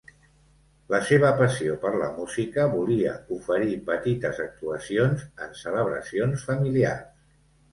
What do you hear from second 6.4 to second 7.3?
familiars.